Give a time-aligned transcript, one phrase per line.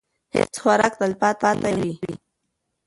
[0.35, 1.93] هیڅ خوراک تلپاتې نه وي.